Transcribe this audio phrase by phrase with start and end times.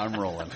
[0.00, 0.48] I'm rolling.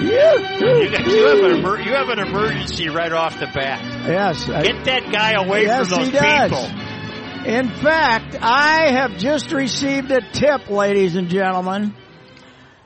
[0.00, 3.82] You, You, got- you have an emer- you have an emergency right off the bat.
[4.06, 4.48] Yes.
[4.48, 6.50] I- Get that guy away yes, from those he does.
[6.50, 7.44] people.
[7.54, 11.94] In fact, I have just received a tip, ladies and gentlemen.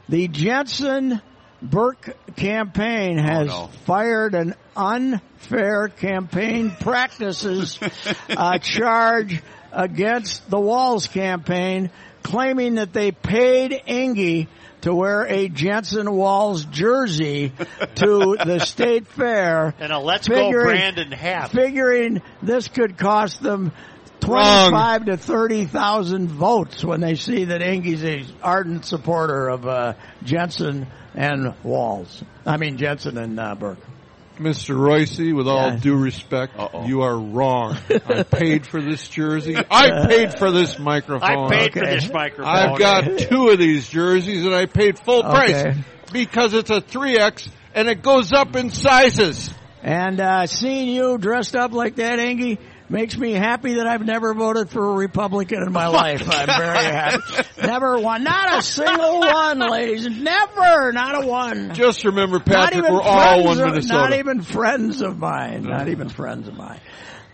[0.08, 1.22] The Jensen
[1.62, 3.68] Birk campaign has no.
[3.86, 7.78] fired an unfair campaign practices
[8.30, 11.90] uh, charge against the Walz campaign,
[12.22, 14.48] claiming that they paid Ingy
[14.82, 17.52] to wear a Jensen Walz jersey
[17.94, 21.50] to the state fair And a let's Figuring- go Brandon hat.
[21.50, 23.72] figuring this could cost them
[24.20, 29.94] twenty-five to thirty thousand votes when they see that Ingy's an ardent supporter of uh,
[30.22, 32.22] Jensen and Walz.
[32.46, 33.78] I mean Jensen and uh, Birk.
[34.38, 34.76] Mr.
[34.76, 35.76] Royce, with all Yeah.
[35.76, 36.86] due respect, Uh-oh.
[36.86, 37.76] you are wrong.
[38.08, 39.56] I paid for this jersey.
[39.56, 41.52] I paid for this microphone.
[41.52, 42.52] I paid for this microphone.
[42.52, 45.78] I've got two of these jerseys and I paid full price Okay.
[46.12, 49.54] because it's a 3X and it goes up in sizes.
[49.84, 54.34] And uh, seeing you dressed up like that, Ingy, makes me happy that I've never
[54.34, 56.22] voted for a Republican in my life.
[56.30, 57.22] I'm very happy.
[57.62, 60.06] Never one, not a single one, ladies.
[60.08, 61.74] Never, not a one.
[61.74, 63.94] Just remember, not Patrick, we're all one of- Minnesota.
[63.94, 65.64] Not even friends of mine.
[65.64, 66.80] Not even friends of mine.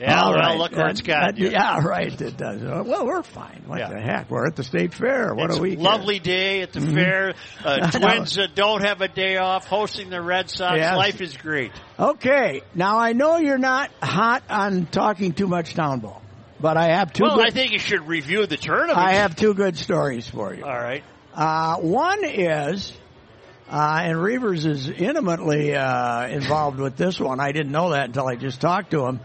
[0.01, 0.57] Yeah, All well, right.
[0.59, 1.51] look where it's got you.
[1.51, 2.19] Yeah, right.
[2.19, 2.63] It does.
[2.63, 3.65] Uh, Well, we're fine.
[3.67, 3.91] What Yeah.
[3.91, 4.31] the heck?
[4.31, 5.35] We're at the state fair.
[5.35, 5.77] What it's a care?
[5.77, 7.35] lovely day at the fair.
[7.65, 10.77] Uh, twins uh, don't have a day off hosting the Red Sox.
[10.79, 10.97] Yes.
[10.97, 11.73] Life is great.
[11.99, 12.63] Okay.
[12.75, 16.23] Now I know you're not hot on talking too much town ball,
[16.59, 17.25] but I have two.
[17.25, 18.97] Well, good, I think you should review the tournament.
[18.97, 20.65] I have two good stories for you.
[20.65, 21.05] All right.
[21.35, 22.93] Uh, one is,
[23.71, 27.39] uh, and Reavers is intimately uh, involved with this one.
[27.41, 29.21] I didn't know that until I just talked to him.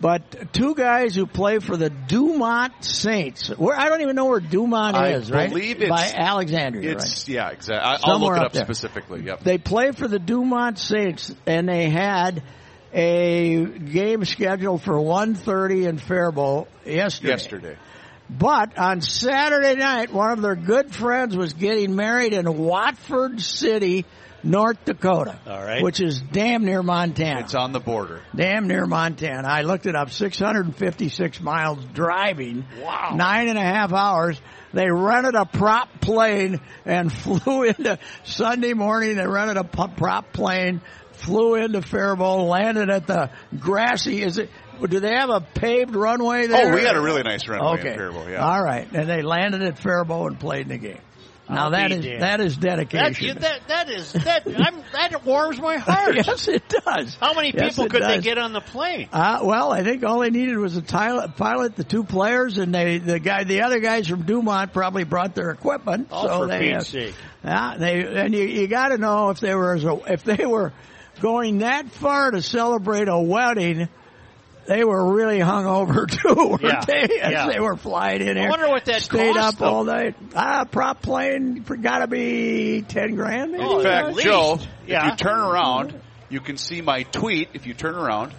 [0.00, 3.48] But two guys who play for the Dumont Saints.
[3.48, 5.30] Where I don't even know where Dumont I is.
[5.30, 5.48] right?
[5.50, 6.94] believe it's- by Alexandria.
[6.96, 7.28] right?
[7.28, 7.76] Yeah, exactly.
[7.76, 9.22] I, I'll look it up up specifically.
[9.22, 9.40] Yep.
[9.40, 12.42] They play for the Dumont Saints, and they had
[12.94, 17.28] a game scheduled for 1.30 in Faribault yesterday.
[17.30, 17.76] Yesterday.
[18.30, 24.04] But on Saturday night, one of their good friends was getting married in Watford City,
[24.42, 25.38] North Dakota.
[25.46, 25.82] All right.
[25.82, 27.40] Which is damn near Montana.
[27.40, 28.22] It's on the border.
[28.34, 29.48] damn near Montana.
[29.48, 32.64] I looked it up, 656 miles driving.
[32.80, 33.14] Wow.
[33.14, 34.40] Nine and a half hours.
[34.72, 39.16] They rented a prop plane and flew into Sunday morning.
[39.16, 40.80] They rented a prop plane,
[41.12, 44.22] flew into Faribault, landed at the grassy.
[44.22, 44.50] Is it?
[44.80, 46.72] Do they have a paved runway oh, there?
[46.72, 47.90] Oh, we got a really nice runway Okay.
[47.90, 48.28] in Faribault.
[48.28, 48.46] Yeah.
[48.46, 51.00] All right, and they landed at Faribault and played in the game.
[51.48, 52.22] Now I'll that is damned.
[52.22, 53.26] that is That, dedication.
[53.26, 56.14] you- that that is that I'm, that warms my heart.
[56.26, 57.14] yes, it does.
[57.20, 59.08] How many Yes, people could they get on the plane?
[59.12, 62.74] Uh, well, I think all they needed was a pilot, pilot, the two players, and
[62.74, 66.08] they, the guy, the other guys from Dumont probably brought their equipment.
[66.10, 67.14] Oh, so for they, Pete's sake.
[67.44, 70.44] yeah, they, and you, you got to know if they were, as a- if they
[70.44, 70.72] were
[71.20, 73.88] going that far to celebrate a wedding,
[74.68, 77.02] they were really hungover too, weren't Yeah, they?
[77.20, 77.46] As yeah.
[77.50, 78.50] they were flying in I here.
[78.50, 79.68] wonder what that stayed cost up them.
[79.68, 80.14] all night.
[80.36, 83.52] Ah, prop plane got to be ten grand.
[83.52, 83.64] Maybe.
[83.64, 84.22] Oh, In fact, least.
[84.28, 85.06] Joe, Yeah.
[85.06, 85.98] if you turn around,
[86.28, 87.48] you can see my tweet.
[87.54, 88.32] If you turn around,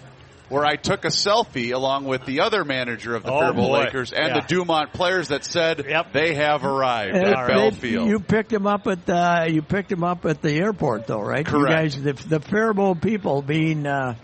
[0.48, 3.70] where I took a selfie along with the other manager of the Oh, Faribault.
[3.72, 4.40] Lakers and Yeah.
[4.40, 6.12] the Dumont players that said Yep.
[6.12, 8.08] they have arrived And at they- Bell Field.
[8.08, 11.46] You picked him up at the you picked him up at the airport though, right?
[11.46, 11.70] Correct.
[11.96, 14.14] You guys, the, the Faribault people being uh,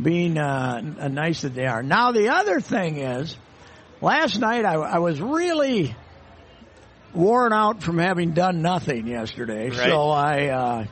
[0.00, 1.82] being uh, nice that they are.
[1.82, 3.36] Now the other thing is,
[4.00, 5.94] last night I, I was really
[7.14, 9.78] worn out from having done nothing yesterday, Right.
[9.90, 10.84] so I uh,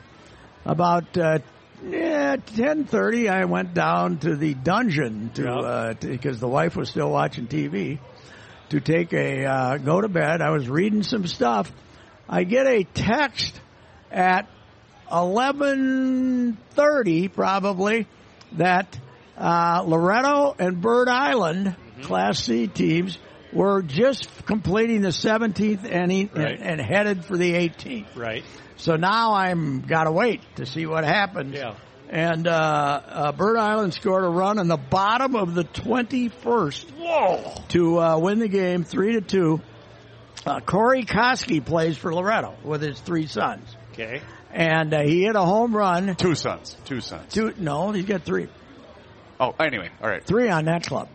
[0.65, 1.17] about.
[1.17, 1.39] Uh,
[1.87, 3.27] yeah, ten thirty.
[3.27, 5.57] I went down to the dungeon to Yep.
[5.57, 7.99] uh, because the wife was still watching TV
[8.69, 10.41] to take a uh, go to bed.
[10.41, 11.71] I was reading some stuff.
[12.29, 13.59] I get a text
[14.09, 14.47] at
[15.11, 18.07] eleven thirty, probably,
[18.57, 18.97] that
[19.37, 23.17] uh, Loretto and Bird Island Class C teams
[23.53, 26.59] were just completing the 17th inning Right.
[26.59, 28.15] and, and headed for the 18th.
[28.15, 28.43] Right.
[28.77, 31.55] So now I'm gotta wait to see what happens.
[31.55, 31.75] Yeah.
[32.09, 32.51] And uh,
[33.07, 37.53] uh, Bird Island scored a run in the bottom of the 21st Whoa.
[37.69, 39.61] to uh, win the game three to two.
[40.45, 44.21] Uh, Corey Koski plays for Loretto with his three sons, Okay.
[44.55, 46.15] And uh, he hit a home run.
[46.15, 46.75] Two sons.
[46.85, 47.31] Two sons.
[47.33, 48.47] Two, no, he's got three,
[49.39, 50.23] Oh, anyway, all right.
[50.23, 51.09] three on that club.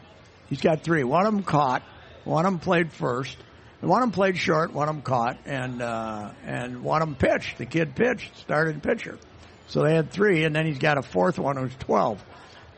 [0.48, 1.04] He's got three.
[1.04, 1.82] One of them caught.
[2.24, 3.36] One of them played first.
[3.80, 4.74] One of them played short.
[4.74, 7.56] One of them caught, and uh, and one of them pitched.
[7.56, 9.18] The kid pitched, started pitcher.
[9.68, 12.22] So they had three, and then he's got a fourth one who's twelve.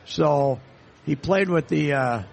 [0.05, 0.61] So
[1.05, 2.23] he played with the uh,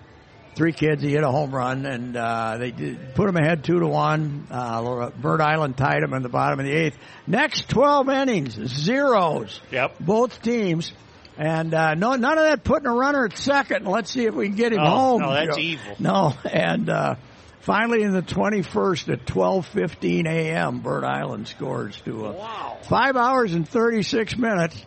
[0.54, 1.02] three kids.
[1.02, 4.46] He hit a home run, and uh, they did, put him ahead two to one.
[4.50, 6.98] Uh, Bird Island tied him in the bottom of the eighth.
[7.26, 9.60] Next twelve innings, zeros.
[9.70, 9.96] Yep.
[10.00, 10.92] Both teams.
[11.38, 13.86] And uh, no, none of that putting a runner at second.
[13.86, 15.22] Let's see if we can get him Oh, home.
[15.22, 15.62] no, that's Joe.
[15.62, 15.96] evil.
[15.98, 17.14] No, and uh,
[17.60, 22.78] finally in the 21st at 12:15 a.m., Bird Island scores to uh, Wow.
[22.82, 24.84] five hours and 36 minutes.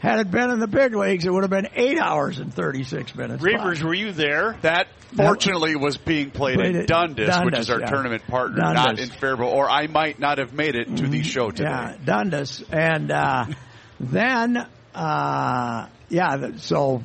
[0.00, 3.14] Had it been in the big leagues, it would have been eight hours and 36
[3.14, 3.42] minutes.
[3.42, 4.58] Reavers, were you there?
[4.62, 7.86] That fortunately was being played Played in at Dundas, which is our yeah.
[7.86, 11.50] tournament partner, not in Faribault, or I might not have made it to the show
[11.50, 11.70] today.
[11.70, 13.46] Yeah, Dundas, and uh,
[14.00, 17.02] then uh, yeah, so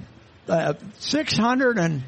[0.48, 2.04] uh, 600 and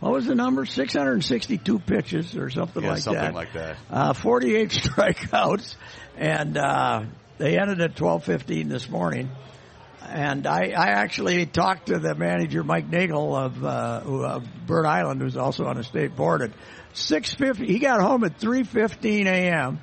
[0.00, 0.66] what was the number?
[0.66, 3.34] 662 pitches or something Yeah, like something that.
[3.34, 3.76] like that.
[3.90, 5.76] uh, 48 strikeouts,
[6.18, 7.04] and uh,
[7.38, 9.30] they ended at 12:15 this morning.
[10.14, 15.20] And I, I actually talked to the manager Mike Nagel of uh, of Bird Island,
[15.20, 16.40] who's also on the state board.
[16.40, 16.52] At
[16.94, 19.80] 6:50, he got home at 3:15 a.m.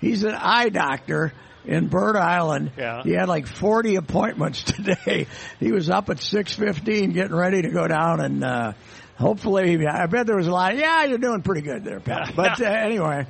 [0.00, 1.32] He's an eye doctor
[1.64, 2.72] in Bird Island.
[2.76, 3.04] Yeah.
[3.04, 5.28] He had like 40 appointments today.
[5.60, 8.72] He was up at 6:15, getting ready to go down, and uh,
[9.18, 10.76] hopefully, I bet there was a lot.
[10.76, 12.32] Yeah, you're doing pretty good there, Pat.
[12.36, 13.24] But uh, anyway.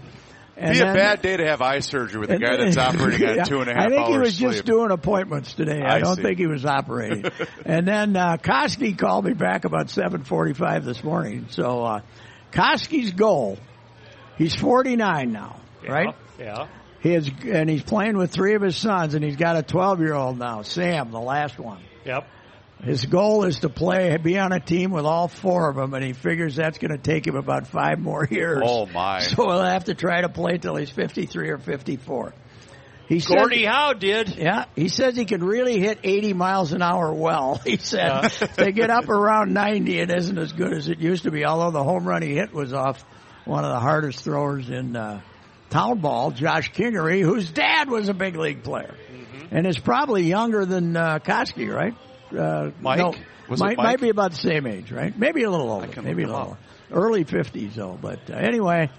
[0.61, 3.27] And Be a then- bad day to have eye surgery with a guy that's operating
[3.29, 4.51] on Yeah, two and a half I think hours he was sleep.
[4.53, 5.81] just doing appointments today.
[5.81, 6.23] I, I don't see.
[6.23, 7.25] think he was operating.
[7.65, 11.47] and then uh, Koski called me back about 7:45 this morning.
[11.49, 12.01] So uh,
[12.53, 13.59] Koski's goal,
[14.37, 16.15] he's 49 now, right?
[16.39, 16.69] Yeah.
[17.01, 20.01] He is, and he's playing with three of his sons, and he's got a 12
[20.01, 21.81] year old now, Sam, the last one.
[22.05, 22.27] Yep.
[22.83, 26.03] His goal is to play, be on a team with all four of them, and
[26.03, 28.63] he figures that's going to take him about five more years.
[28.65, 29.21] Oh my!
[29.23, 32.33] So he'll have to try to play till he's 53 or 54.
[33.07, 34.37] He said- Gordie Howe did.
[34.37, 37.57] yeah, he says he can really hit 80 miles an hour well.
[37.65, 38.47] He said Yeah.
[38.57, 41.45] they get up around 90, it isn't as good as it used to be.
[41.45, 43.05] Although the home run he hit was off
[43.45, 45.21] one of the hardest throwers in uh,
[45.71, 49.55] town ball, Josh Kingery, whose dad was a big league player, Mm-hmm.
[49.57, 51.95] and is probably younger than uh, Koski, right?
[52.37, 52.99] Uh, Mike?
[52.99, 53.15] no,
[53.49, 53.87] Was it might, Mike?
[53.87, 55.17] might be about the same age, right?
[55.17, 56.59] Maybe a little older, can maybe a look him little
[56.93, 57.99] early 50s though.
[58.01, 58.91] But uh, anyway.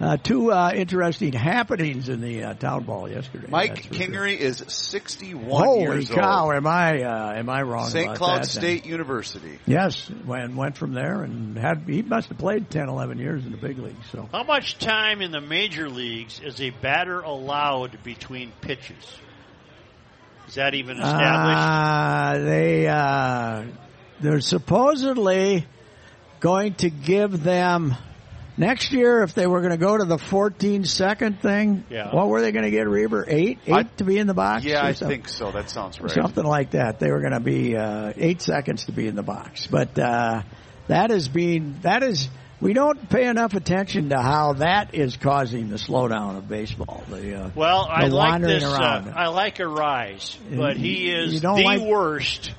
[0.00, 3.46] Uh, two uh, interesting happenings in the uh, town ball yesterday.
[3.48, 4.06] Mike that's for sure.
[4.08, 6.46] Kingery is 61 Holy years cow!
[6.46, 6.54] old.
[6.54, 7.88] Am I uh, am I wrong?
[7.88, 8.16] St.
[8.16, 8.62] Cloud that then?
[8.62, 9.56] State University.
[9.66, 13.52] Yes, went went from there and had he must have played 10, 11 years in
[13.52, 14.04] the big leagues.
[14.10, 18.96] So How much time in the major leagues is a batter allowed between pitches?
[20.54, 21.58] Is that even established?
[21.58, 23.64] uh, they uh,
[24.20, 25.66] they're supposedly
[26.38, 27.96] going to give them
[28.56, 31.82] next year if they were going to go to the 14 second thing.
[31.90, 32.14] Yeah.
[32.14, 33.24] What were they going to get, Reber?
[33.26, 34.62] Eight, eight I- to be in the box.
[34.64, 35.22] Yeah, I something?
[35.22, 35.50] think so.
[35.50, 36.08] That sounds right.
[36.12, 37.00] Something like that.
[37.00, 40.42] They were going to be uh, eight seconds to be in the box, but uh,
[40.86, 42.28] that is being that is
[42.64, 47.04] we don't pay enough attention to how that is causing the slowdown of baseball.
[47.10, 48.64] The uh, Well, I like this.
[48.64, 49.12] Uh.
[49.14, 52.52] I like Arraez, but he is the like- worst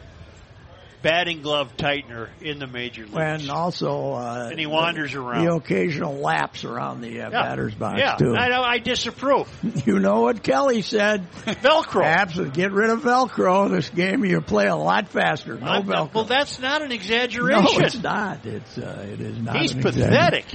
[1.06, 3.16] batting glove tightener in the major leagues.
[3.16, 5.46] and also uh, And he wanders the, around.
[5.46, 7.44] the occasional laps around the uh, yeah.
[7.44, 8.36] batter's box yeah, too.
[8.36, 8.64] I know.
[8.64, 9.48] I disapprove.
[9.86, 11.30] You know what Kelly said?
[11.46, 12.04] Velcro.
[12.04, 13.70] Absolutely, get rid of Velcro.
[13.70, 15.56] This game you play a lot faster.
[15.60, 16.14] No I'm- Velcro.
[16.14, 17.64] Well, that's not an exaggeration.
[17.64, 18.44] no, it's not.
[18.48, 19.58] It's uh, it is not.
[19.58, 20.46] He's pathetic.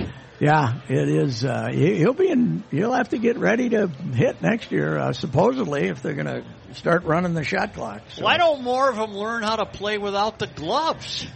[0.40, 1.44] Yeah, it is.
[1.44, 2.64] Uh, he- he'll be in.
[2.72, 6.44] He'll have to get ready to hit next year, uh, supposedly, if they're going to
[6.72, 8.02] start running the shot clock.
[8.10, 11.26] So- Why don't more of them learn how to play without the gloves?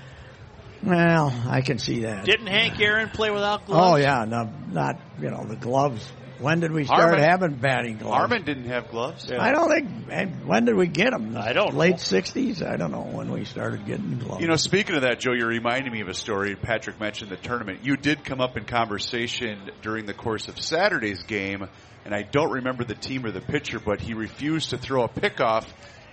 [0.82, 2.24] Well, I can see that.
[2.26, 3.92] Didn't Hank Aaron play without gloves?
[3.94, 6.10] oh yeah, no, not you know the gloves.
[6.44, 8.18] When did we start Harmon- having batting gloves?
[8.18, 9.32] Harmon didn't have gloves.
[9.32, 10.44] I don't think.
[10.44, 11.34] When did we get them?
[11.38, 11.78] I don't know.
[11.78, 12.62] Late '60s.
[12.62, 14.42] I don't know when we started getting gloves.
[14.42, 16.54] You know, speaking of that, Joe, you're reminding me of a story.
[16.54, 17.80] Patrick mentioned the tournament.
[17.82, 21.66] You did come up in conversation during the course of Saturday's game,
[22.04, 25.08] and I don't remember the team or the pitcher, but he refused to throw a
[25.08, 25.66] pickoff.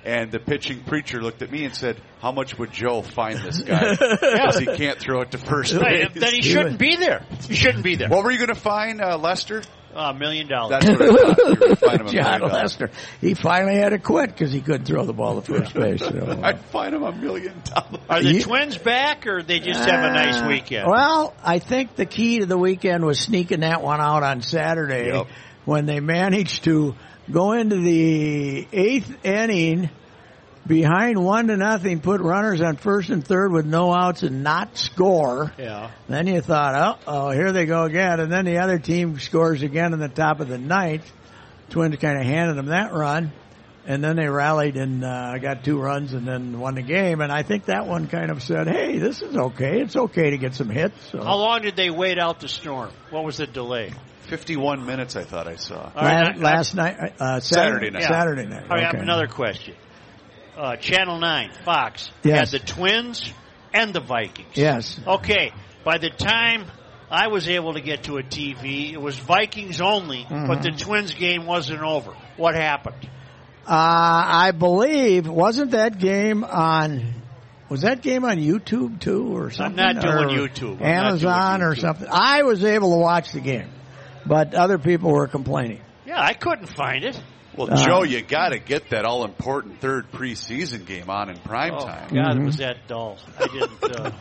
[0.04, 3.62] And the pitching preacher looked at me and said, "How much would Joe fine this
[3.62, 7.24] guy because he can't throw it to first Right, then he shouldn't be there.
[7.48, 8.10] He shouldn't be there.
[8.10, 9.62] What were you going to fine uh, Lester?
[9.94, 10.80] A million dollars.
[10.84, 11.38] That's what I thought.
[11.38, 12.54] You were going to fine him a John million dollars.
[12.54, 12.92] Lester.
[13.20, 16.00] He finally had to quit because he couldn't throw the ball to first base.
[16.00, 18.02] So, uh, I'd find him a million dollars.
[18.10, 20.88] Are the You- twins back, or they just have a nice Uh, weekend?
[20.88, 25.08] Well, I think the key to the weekend was sneaking that one out on Saturday
[25.08, 25.28] Yep.
[25.66, 26.96] when they managed to
[27.30, 29.90] go into the eighth inning
[30.66, 34.78] behind one to nothing, put runners on first and third with no outs and not
[34.78, 35.52] score.
[35.58, 35.92] yeah.
[36.08, 38.20] Then you thought, oh, oh, here they go again.
[38.20, 41.12] And then the other team scores again in the top of the ninth.
[41.70, 43.32] Twins kind of handed them that run.
[43.88, 47.20] and then they rallied and uh, got two runs and then won the game.
[47.22, 49.82] And I think that one kind of said, "Hey, this is okay.
[49.82, 51.24] It's okay to get some hits." So.
[51.24, 52.92] How long did they wait out the storm?
[53.10, 53.92] What was the delay?
[54.28, 55.90] 51 minutes, I thought I saw.
[55.96, 58.04] Right, I- last night, uh, Saturday Saturday, night.
[58.04, 58.66] Saturday night.
[58.70, 59.02] I have Okay.
[59.04, 59.74] another question.
[60.58, 62.52] Uh, Channel 9, Fox, Yes.
[62.52, 63.32] had the Twins
[63.74, 64.50] and the Vikings.
[64.56, 65.00] Yes.
[65.08, 65.52] Okay,
[65.86, 66.66] by the time
[67.10, 70.62] I was able to get to a TV, it was Vikings only, but Mm-hmm.
[70.62, 72.12] the Twins game wasn't over.
[72.38, 72.96] What happened?
[73.66, 77.14] Uh, I believe wasn't that game on.
[77.70, 79.80] Was that game on YouTube too, or something?
[79.80, 80.82] I'm not doing Or YouTube.
[80.82, 82.08] I'm Amazon doing or something.
[82.12, 83.70] I was able to watch the game,
[84.26, 85.80] but other people were complaining.
[86.06, 87.18] Yeah, I couldn't find it.
[87.56, 91.38] Well, Uh, Joe, you got to get that all important third preseason game on in
[91.40, 92.14] prime Oh time.
[92.14, 93.18] God, it was that dull.
[93.40, 93.84] I didn't.
[93.84, 94.12] Uh,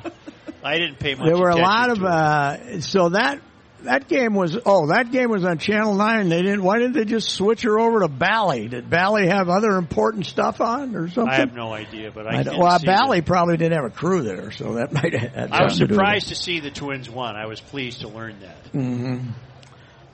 [0.65, 1.21] I didn't pay much.
[1.21, 1.27] Attention.
[1.27, 3.41] There were a lot of uh, so that
[3.85, 6.29] that game was oh that game was on Channel Nine.
[6.29, 6.63] They didn't.
[6.63, 8.69] Why didn't they just switch her over to Bally?
[8.69, 11.33] Did Bally have other important stuff on or something?
[11.33, 13.25] I have no idea, but I, I didn't well, see Bally it.
[13.27, 15.33] probably didn't have a crew there, so that might have.
[15.33, 17.37] had I was something to do surprised to see the Twins won.
[17.37, 18.67] I was pleased to learn that.
[18.73, 19.19] hmm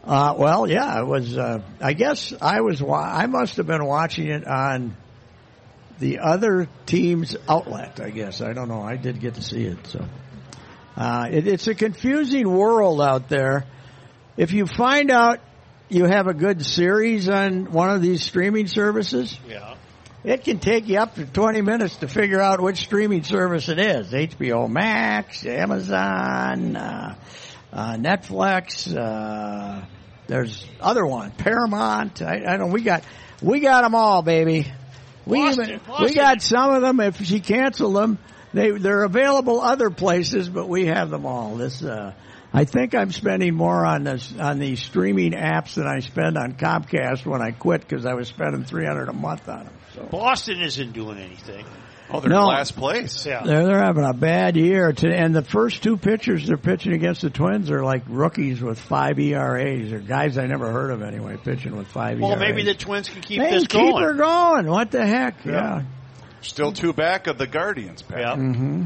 [0.07, 1.37] Uh, well, yeah, it was.
[1.37, 2.81] Uh, I guess I was.
[2.81, 4.97] Wa- I must have been watching it on
[5.99, 7.99] the other team's outlet.
[8.01, 8.83] I guess I don't know.
[8.83, 10.05] I did get to see it, so
[10.97, 13.65] uh, it, it's a confusing world out there.
[14.37, 15.41] If you find out
[15.89, 19.75] you have a good series on one of these streaming services, Yeah.
[20.23, 23.79] it can take you up to 20 minutes to figure out which streaming service it
[23.81, 24.13] is.
[24.13, 27.15] HBO Max, Amazon, uh,
[27.73, 29.85] uh, Netflix, uh,
[30.27, 32.23] there's other one, Paramount.
[32.23, 33.05] I, I don't, we got,
[33.43, 34.73] we got them all, baby.
[35.25, 37.01] We Boston, even, we got some of them.
[37.01, 38.19] If she canceled them,
[38.53, 41.57] they, they're available other places, but we have them all.
[41.57, 42.13] This, uh,
[42.53, 46.55] I think I'm spending more on this, on these streaming apps than I spend on
[46.55, 49.75] Comcast when I quit because I was spending 300 a month on them.
[49.95, 50.05] So.
[50.05, 51.65] Boston isn't doing anything.
[52.09, 52.43] Oh, they're No.
[52.43, 53.27] in last place.
[53.27, 53.43] Yeah.
[53.45, 54.93] They're, they're having a bad year.
[54.93, 58.79] To, and the first two pitchers they're pitching against the Twins are like rookies with
[58.79, 62.41] five ERAs, or guys I never heard of anyway, pitching with five Well, ERAs.
[62.41, 63.93] maybe the Twins can keep Hey, this keep going.
[63.95, 64.67] Keep her going.
[64.69, 65.45] What the heck?
[65.45, 65.83] Yeah.
[66.43, 68.19] Still two back of the Guardians, Pat.
[68.21, 68.37] Yeah.
[68.37, 68.85] hmm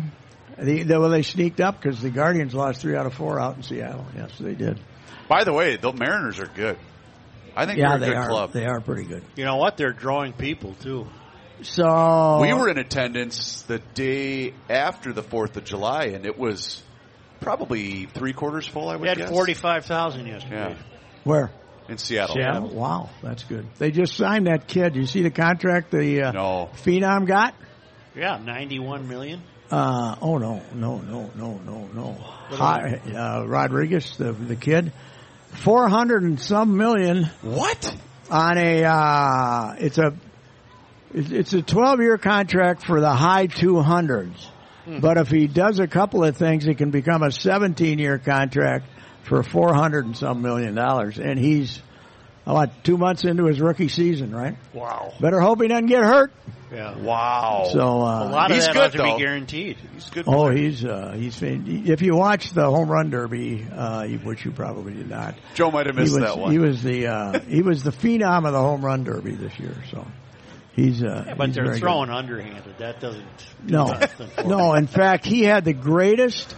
[0.59, 3.57] The, the, well, they sneaked up because the Guardians lost three out of four out
[3.57, 4.07] in Seattle.
[4.17, 4.81] Yes, they did.
[5.29, 6.79] By the way, the Mariners are good.
[7.55, 8.29] I think yeah, they're a they good are.
[8.29, 8.53] club.
[8.53, 9.23] They are pretty good.
[9.37, 9.77] You know what?
[9.77, 11.07] They're drawing people too.
[11.63, 16.83] So We were in attendance the day after the Fourth of July, and it was
[17.41, 18.89] probably three quarters full.
[18.89, 19.31] I would We had guess.
[19.31, 20.71] forty-five thousand yesterday.
[20.71, 20.77] Yeah,
[21.25, 21.51] where?
[21.89, 22.37] in Seattle.
[22.37, 22.69] Seattle.
[22.69, 23.67] Wow, that's good.
[23.79, 24.95] They just signed that kid.
[24.95, 27.55] You see the contract the uh, No, Phenom got?
[28.15, 29.43] Yeah, ninety-one million.
[29.71, 32.13] Uh, oh no, no, no, no, no, no.
[32.51, 34.93] Hi, uh, Rodriguez, the the kid,
[35.53, 37.97] four hundred and some million what?
[38.31, 38.85] on a.
[38.85, 40.15] Uh, it's a.
[41.13, 44.49] It's it's a twelve year contract for the high two hundreds,
[44.87, 48.87] but if he does a couple of things, it can become a seventeen year contract
[49.25, 51.81] for four hundred and some million dollars, and he's.
[52.45, 54.57] What two months into his rookie season, right?
[54.73, 55.13] Wow.
[55.21, 56.33] Better hope he doesn't get hurt.
[56.73, 56.97] Yeah.
[56.99, 57.69] Wow.
[57.71, 59.17] So A uh, lot of He's that good, to though.
[59.17, 59.77] be guaranteed.
[59.95, 60.25] he's a good.
[60.27, 60.53] Oh, player.
[60.57, 64.95] he's uh, he's fan- if you watch the home run derby, uh, which you probably
[64.95, 65.37] did not.
[65.55, 66.51] Joe might have He missed was that one.
[66.51, 69.77] he was the uh, he was the phenom of the home run derby this year.
[69.93, 70.05] So
[70.75, 72.75] he's uh, Yeah, but he's they're throwing underhanded.
[72.79, 73.25] That doesn't.
[73.67, 73.71] good.
[73.73, 74.01] No,
[74.47, 74.75] no.
[74.75, 76.55] In fact, he had the greatest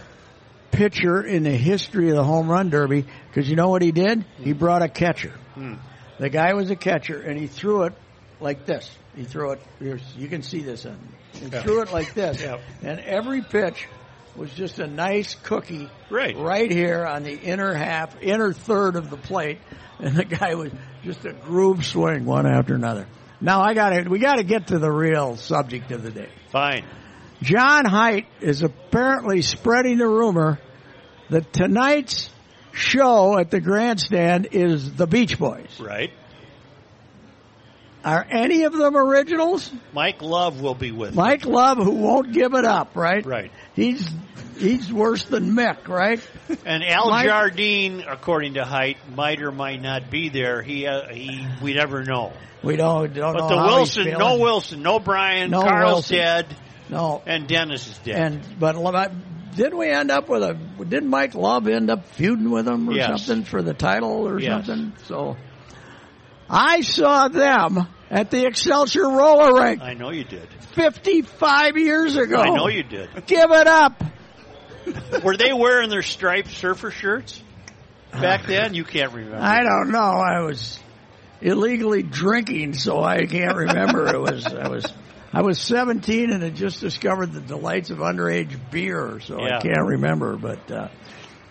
[0.71, 4.25] pitcher in the history of the home run derby because you know what he did?
[4.39, 5.33] He brought a catcher.
[5.55, 5.75] Hmm.
[6.19, 7.93] The guy was a catcher, and he threw it
[8.39, 8.89] like this.
[9.15, 9.61] He threw it.
[10.17, 10.85] You can see this.
[10.85, 10.97] On,
[11.33, 11.61] he Yeah.
[11.61, 12.43] threw it like this,
[12.83, 13.87] and every pitch
[14.35, 16.35] was just a nice cookie Right.
[16.35, 19.59] right here on the inner half, inner third of the plate,
[19.99, 20.71] and the guy was
[21.03, 23.05] just a groove swing one after another.
[23.43, 26.29] Now I got to we got to get to the real subject of the day.
[26.49, 26.85] Fine.
[27.41, 30.59] John Height is apparently spreading the rumor
[31.29, 32.29] that tonight's
[32.71, 35.77] show at the grandstand is the Beach Boys.
[35.77, 36.11] Right.
[38.05, 39.69] Are any of them originals?
[39.91, 41.13] Mike Love will be with.
[41.13, 43.25] Mike Love, who won't give it up, right?
[43.25, 43.51] Right.
[43.75, 44.07] He's
[44.57, 46.19] he's worse than Mick, right?
[46.65, 50.61] And Al Mike- Jardine, according to Height, might or might not be there.
[50.61, 52.33] He uh, he we never know.
[52.61, 53.47] We don't don't know.
[53.47, 54.37] But the Wilson, no.
[54.37, 56.17] Wilson, no Brian, No Carl's Wilson.
[56.17, 56.55] dead,
[56.89, 57.21] no.
[57.25, 58.15] and Dennis is dead.
[58.15, 58.75] And but
[59.55, 60.53] didn't we end up with a?
[60.53, 63.25] Didn't Mike Love end up feuding with him or Yes.
[63.25, 64.67] something for the title or Yes.
[64.67, 64.93] something?
[65.05, 65.35] So
[66.49, 70.47] I saw them at the Excelsior roller rink I know you did.
[70.75, 72.39] 55 years ago.
[72.39, 73.09] I know you did.
[73.25, 74.03] Give it up.
[75.23, 77.41] Were they wearing their striped surfer shirts
[78.11, 78.75] back then?
[78.75, 79.37] You can't remember.
[79.39, 79.99] I don't know.
[79.99, 80.79] I was
[81.41, 84.13] illegally drinking, so I can't remember.
[84.13, 84.85] it was I was
[85.31, 89.57] I was 17 and had just discovered the delights of underage beer, so Yeah.
[89.57, 90.37] I can't remember.
[90.37, 90.89] But uh,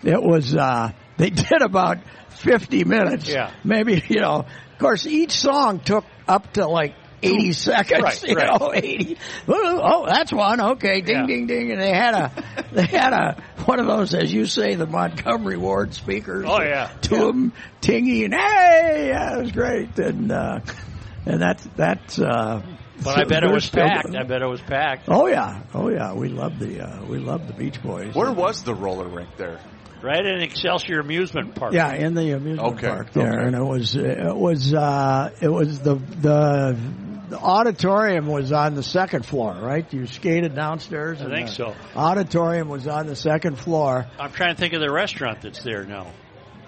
[0.01, 1.97] it was uh, they did about
[2.29, 3.27] 50 minutes.
[3.27, 3.51] Yeah.
[3.65, 4.45] maybe you know.
[4.73, 6.95] Of course, each song took up to like.
[7.25, 8.59] 80 seconds, Right, you right.
[8.59, 9.17] know, 80.
[9.47, 10.59] Oh, that's one.
[10.59, 10.99] Okay.
[10.99, 11.25] Ding, Yeah.
[11.25, 11.71] ding, ding.
[11.71, 15.55] And they had a, they had a, one of those, as you say, the Montgomery
[15.55, 16.43] Ward speakers.
[16.45, 16.87] Oh, yeah.
[17.03, 19.97] To them, tingy and hey, yeah, it was great.
[19.99, 20.59] And, uh,
[21.25, 22.61] and that's, that's, uh,
[23.01, 24.13] But I bet it they're was still- packed.
[24.13, 25.05] I bet it was packed.
[25.07, 25.61] Oh yeah.
[25.73, 26.11] Oh yeah.
[26.13, 28.13] We love the, uh, we love the Beach Boys.
[28.13, 29.61] Where was the roller rink there?
[30.03, 31.73] Right in Excelsior Amusement Park.
[31.73, 33.47] Yeah, in the amusement Okay, park there, okay.
[33.47, 36.77] and it was it was uh, it was the the
[37.29, 39.91] the auditorium was on the second floor, right?
[39.93, 41.21] You skated downstairs.
[41.21, 41.75] I and think the so.
[41.95, 44.05] Auditorium was on the second floor.
[44.19, 46.07] I'm trying to think of the restaurant that's there now.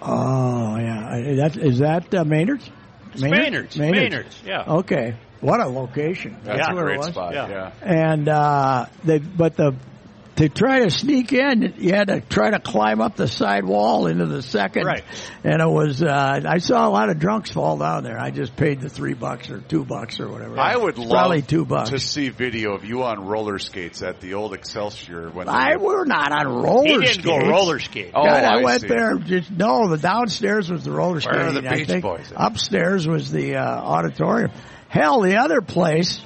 [0.02, 2.70] Oh yeah, I- that is that uh, Maynard's.
[3.14, 3.78] It's Maynard's.
[3.78, 4.42] Maynard's.
[4.46, 4.64] Yeah.
[4.80, 6.38] Okay, what a location.
[6.44, 6.72] That's Yeah.
[6.72, 7.08] a where it great was.
[7.10, 7.34] spot.
[7.34, 7.50] Yeah.
[7.50, 7.72] Yeah.
[7.82, 9.76] And uh, they, but the
[10.38, 14.08] to try to sneak in, you had to try to climb up the side wall
[14.08, 14.86] into the second.
[14.86, 15.04] Right.
[15.44, 18.20] And it was, uh, I saw a lot of drunks fall down there.
[18.20, 20.60] I just paid the three bucks or two bucks or whatever.
[20.60, 21.92] I would It's love probably two bucks.
[21.92, 25.78] to see video of you on roller skates at the old Excelsior when I they,
[25.78, 27.26] were not on roller He didn't skates.
[27.26, 28.12] go roller skating.
[28.14, 28.88] Oh, God, I, I went see.
[28.88, 29.16] there.
[29.18, 29.88] Just no.
[29.88, 34.52] The downstairs was the roller Where are the Beach Boys upstairs was the uh, auditorium.
[34.90, 36.20] Hell, the other place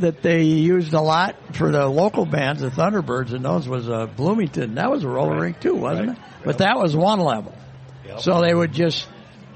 [0.00, 4.06] that they used a lot for the local bands, the Thunderbirds, and those was uh,
[4.06, 4.74] Bloomington.
[4.76, 5.40] That was a roller Right.
[5.42, 6.16] rink too, wasn't Right.
[6.18, 6.22] it?
[6.44, 7.54] But that was one level.
[8.06, 8.20] Yep.
[8.20, 9.06] So they would just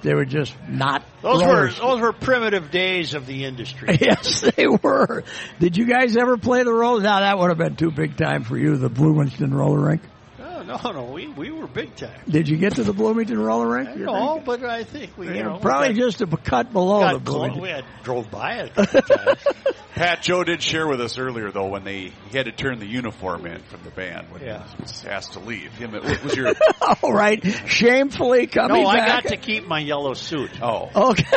[0.03, 1.03] they would just not.
[1.23, 1.83] Those roller were skate.
[1.83, 3.97] those were primitive days of the industry.
[4.01, 5.25] Yes, they were.
[5.59, 7.01] Did you guys ever play the roller?
[7.03, 10.03] Now that would have been too big time for you, the Bloomington roller rink.
[10.39, 11.05] no, no, no.
[11.05, 12.21] We we were big time.
[12.29, 13.97] Did you get to the Bloomington roller rink?
[13.99, 14.45] you No, think?
[14.45, 17.35] but I think we you know probably we just a cut below the got clo-
[17.39, 17.63] Bloomington.
[17.63, 18.73] we had drove by it.
[19.95, 19.99] A.
[19.99, 22.87] Pat Joe did share with us earlier though when they he had to turn the
[22.87, 24.67] uniform in from the band when Yeah.
[24.77, 25.73] he was asked to leave.
[25.75, 26.53] Him, what was your?
[27.03, 29.23] All right, shamefully coming no, I back.
[29.25, 30.51] got to keep my yellow suit.
[30.63, 31.25] Oh, Okay.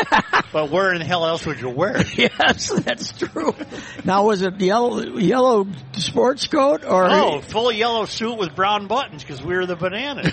[0.54, 2.18] But where in the hell else would you wear it?
[2.18, 3.54] yes, that's true.
[4.06, 7.06] Now, was it yellow yellow sports coat or?
[7.06, 10.32] Oh, full yellow suit with brown buttons because we were the bananas.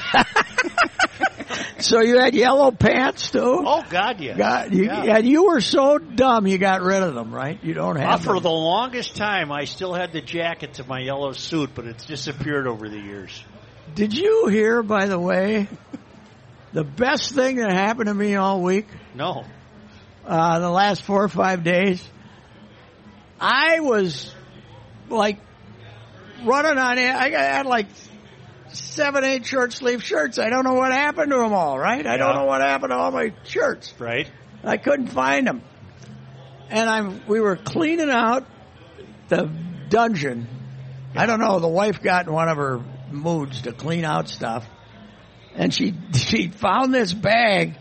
[1.78, 3.62] So you had yellow pants too.
[3.66, 4.36] Oh God, yeah.
[4.36, 5.16] God, you, Yeah.
[5.18, 7.58] and you were so dumb you got rid of them, right?
[7.62, 8.42] You don't Uh, have for them.
[8.42, 12.66] the longest time, I still had the jacket to my yellow suit, but it's disappeared
[12.66, 13.42] over the years.
[13.94, 15.68] Did you hear, by the way,
[16.72, 18.86] the best thing that happened to me all week?
[19.14, 19.44] No.
[20.26, 22.02] uh, the last four or five days,
[23.40, 24.32] I was
[25.10, 25.38] like
[26.44, 27.14] running on it.
[27.14, 27.86] I had like
[28.74, 30.38] seven, eight short sleeve shirts.
[30.38, 32.06] I don't know what happened to them all, right?
[32.06, 33.92] I don't know what happened to all my shirts.
[33.98, 34.30] Right?
[34.62, 35.62] I couldn't find them.
[36.70, 38.46] And I'm, we were cleaning out
[39.28, 39.50] the
[39.88, 40.48] dungeon.
[41.14, 44.66] I don't know, the wife got in one of her moods to clean out stuff.
[45.54, 47.76] And she, she found this bag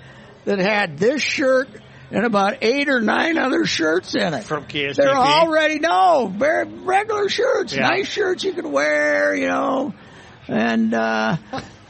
[0.45, 1.69] that had this shirt
[2.12, 4.43] and about eight or nine other shirts in it.
[4.43, 4.95] From KSTP.
[4.97, 7.88] They're already, no, very regular shirts, Yeah.
[7.88, 9.95] nice shirts you can wear, you know.
[10.47, 11.38] And, uh,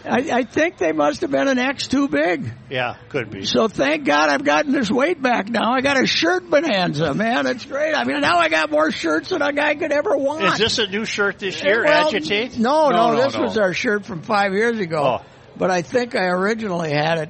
[0.05, 2.51] I, I think they must have been an X too big.
[2.69, 3.45] Yeah, could be.
[3.45, 5.71] So thank God I've gotten this weight back now.
[5.71, 7.47] I got a shirt bonanza, man.
[7.47, 7.93] It's great.
[7.95, 10.43] I mean, now I got more shirts than a guy could ever want.
[10.43, 12.57] Is this a new shirt this year, Well, Agitate?
[12.57, 13.43] No, no, No, no, this no.
[13.43, 15.19] was our shirt from five years ago.
[15.21, 15.25] Oh.
[15.55, 17.29] But I think I originally had it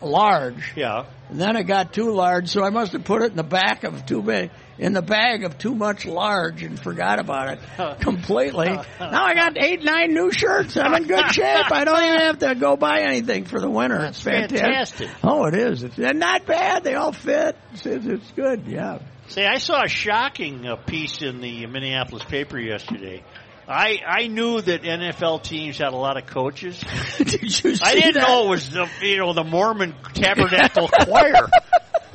[0.00, 0.72] large.
[0.76, 1.06] Yeah.
[1.30, 3.82] And then it got too large, so I must have put it in the back
[3.82, 8.68] of too big, in the bag of too much large and forgot about it completely.
[8.68, 8.84] now
[9.24, 10.76] I got eight, nine new shirts.
[10.76, 11.70] I'm in good shape.
[11.72, 13.98] I don't even have to go buy anything for the winter.
[13.98, 14.58] That's it's fantastic.
[14.60, 15.10] fantastic.
[15.24, 15.82] Oh, it is.
[15.82, 16.84] It's they're not bad.
[16.84, 17.56] They all fit.
[17.72, 18.66] It's, it's, good.
[18.66, 18.98] Yeah.
[19.28, 23.24] See, I saw a shocking uh, piece in the Minneapolis paper yesterday.
[23.68, 26.80] I I knew that NFL teams had a lot of coaches.
[27.18, 28.28] Did you see I didn't that?
[28.28, 31.48] know it was the you know the Mormon Tabernacle Choir.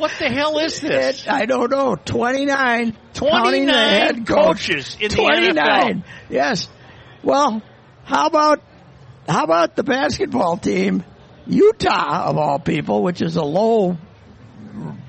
[0.01, 1.27] What the hell is this?
[1.27, 1.95] I don't know.
[1.95, 2.97] 29.
[3.13, 4.67] 29 the head coach.
[4.67, 6.03] coaches in the NFL.
[6.29, 6.67] Yes.
[7.23, 7.61] Well,
[8.03, 8.61] how about,
[9.27, 11.03] how about the basketball team?
[11.47, 13.97] Utah, of all people, which is a low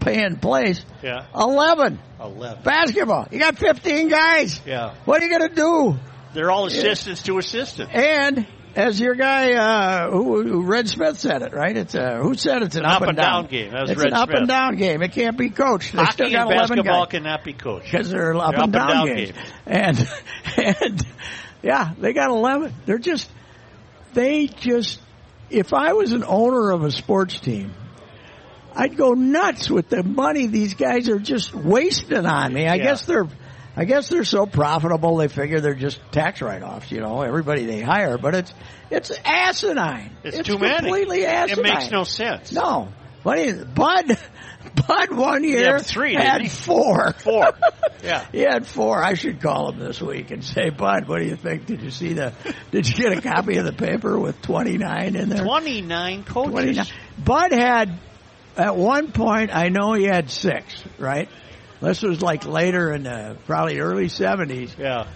[0.00, 0.84] paying place.
[1.02, 1.98] Yeah, 11.
[2.20, 2.62] eleven.
[2.62, 3.28] Basketball.
[3.30, 4.60] You got 15 guys.
[4.66, 5.98] Yeah, What are you going to do?
[6.34, 7.92] they're all assistants to assistants.
[7.94, 11.76] And as your guy, uh, who, who Red Smith said it, right?
[11.76, 13.72] It's a, who said it's an, up, and down, game.
[13.72, 15.02] That it's Red an up and down game.
[15.02, 15.92] It can't be coached.
[15.92, 17.90] They still Hockey got and 11 basketball cannot be coached.
[17.90, 19.32] because they're up, They're and, up and down down games.
[19.32, 19.52] games.
[19.66, 20.08] And
[20.86, 21.06] and
[21.62, 22.74] yeah, they got eleven.
[22.86, 23.30] They're just
[24.14, 25.00] they just
[25.50, 27.74] if I was an owner of a sports team,
[28.74, 32.66] I'd go nuts with the money these guys are just wasting on me.
[32.66, 32.82] I Yeah.
[32.84, 33.28] guess they're,
[33.74, 36.90] I guess they're so profitable they figure they're just tax write-offs.
[36.92, 38.54] You know, everybody they hire, but it's
[38.90, 40.10] it's asinine.
[40.22, 40.74] It's, too many.
[40.76, 41.64] completely asinine.
[41.64, 42.52] It makes no sense.
[42.52, 42.88] No.
[43.22, 44.18] What is Bud?
[44.86, 46.48] Bud one year had three, had he?
[46.48, 47.12] four.
[47.12, 47.52] Four.
[48.02, 48.26] Yeah.
[48.32, 49.00] He had four.
[49.00, 51.66] I should call him this week and say, Bud, what do you think?
[51.66, 52.32] Did you see the?
[52.72, 55.44] Did you get a copy of the paper with twenty nine in there?
[55.44, 56.50] 29 coaches.
[56.52, 56.86] 29.
[57.24, 57.96] Bud had,
[58.56, 61.28] at one point, I know he had six, right?
[61.82, 64.78] This was like later in the, probably early 70s.
[64.78, 65.06] Yeah.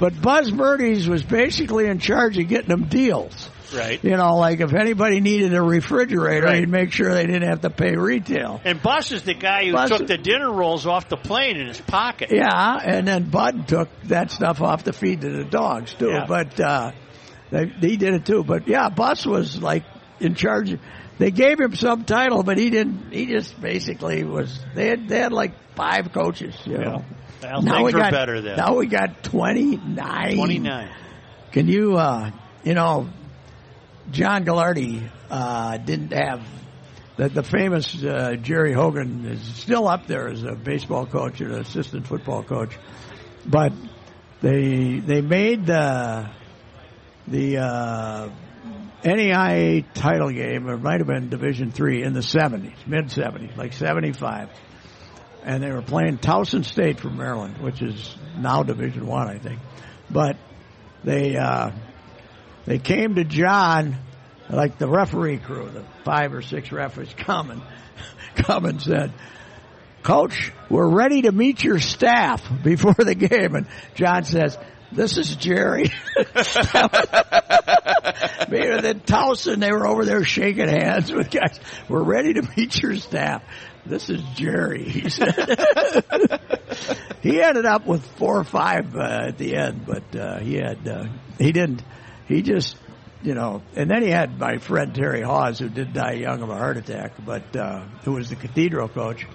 [0.00, 3.48] But Buzz Birdies was basically in charge of getting them deals.
[3.74, 4.02] Right.
[4.04, 6.60] You know, like if anybody needed a refrigerator, Right.
[6.60, 8.60] he'd make sure they didn't have to pay retail.
[8.64, 11.66] And Bus is the guy who Bus- took the dinner rolls off the plane in
[11.66, 12.30] his pocket.
[12.32, 16.08] Yeah, and then Bud took that stuff off to feed to the dogs too.
[16.10, 16.26] Yeah.
[16.26, 16.92] But uh,
[17.50, 18.44] they, he did it too.
[18.44, 19.84] But yeah, Bus was like
[20.20, 20.76] in charge.
[21.18, 23.12] They gave him some title, but he didn't.
[23.12, 24.58] He just basically was.
[24.74, 26.56] They had they had like five coaches.
[26.64, 27.04] You know.
[27.42, 28.56] Well, now we got better then.
[28.56, 30.36] Now we got twenty nine.
[30.36, 30.90] 29.
[31.52, 32.30] Can you, uh,
[32.64, 33.08] you know,
[34.10, 36.44] John Gagliardi uh, didn't have
[37.16, 41.52] the, the famous uh, Jerry Haugen is still up there as a baseball coach and
[41.52, 42.76] an assistant football coach,
[43.46, 43.72] but
[44.40, 46.28] they they made the
[47.28, 48.28] the uh,
[49.04, 53.74] NAIA title game, or might have been Division three in the seventies, mid seventies, like
[53.74, 54.48] seventy five.
[55.44, 59.60] And they were playing Towson State from Maryland, which is now Division One, I think.
[60.10, 60.38] But
[61.04, 61.72] they uh,
[62.64, 63.98] they came to John,
[64.48, 67.62] like the referee crew, the five or six referees come and
[68.36, 69.12] come and said,
[70.02, 74.56] "Coach, we're ready to meet your staff before the game." And John says,
[74.92, 75.92] "This is Jerry."
[78.48, 81.58] Maybe then Towson, they were over there shaking hands with guys.
[81.88, 83.42] We're ready to meet your staff.
[83.86, 84.84] This is Jerry.
[84.88, 85.34] He said.
[87.20, 90.86] he ended up with four or five uh, at the end, but uh, he had
[90.88, 91.04] uh,
[91.38, 91.82] he didn't.
[92.26, 92.76] He just
[93.22, 96.50] you know, and then he had my friend Terry Hawes, who did die young of
[96.50, 99.26] a heart attack, but uh, who was the cathedral coach,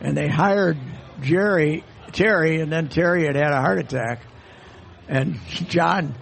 [0.00, 0.78] and they hired
[1.22, 4.20] Jerry Terry, and then Terry had had a heart attack,
[5.08, 6.14] and John,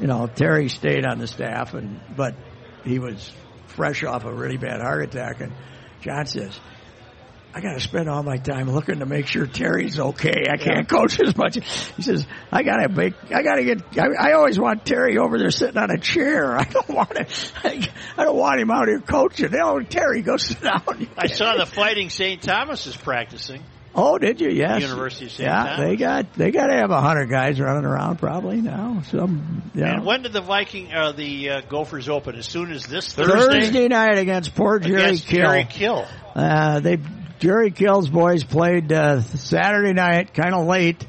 [0.00, 2.34] you know, Terry stayed on the staff, and but
[2.84, 3.30] he was
[3.68, 5.52] fresh off a really bad heart attack, and
[6.00, 6.58] John says.
[7.52, 10.44] I got to spend all my time looking to make sure Terry's okay.
[10.48, 11.56] I can't coach as much.
[11.96, 15.18] He says, I got to make, I got to get, I, I always want Terry
[15.18, 16.56] over there sitting on a chair.
[16.58, 17.26] I don't want to,
[17.64, 19.52] I, I don't want him out here coaching.
[19.60, 21.08] Oh, Terry, go sit down.
[21.18, 22.40] I saw the Fighting St.
[22.40, 23.64] Thomas is practicing.
[23.92, 24.50] Oh, did you?
[24.50, 24.82] Yes.
[24.82, 25.48] University of St.
[25.48, 25.80] Yeah, Thomas.
[25.80, 29.02] they got, they got to have a hundred guys running around probably now.
[29.10, 29.94] Some, yeah.
[29.94, 32.36] And when did the Viking, uh, the uh, Gophers open?
[32.36, 33.60] As soon as this Thursday?
[33.60, 35.44] Thursday night against poor Jerry against Kill.
[35.44, 36.06] Jerry Kill.
[36.36, 36.98] Uh, they
[37.40, 41.04] Jerry Kill's boys played uh, Saturday night, kind of late.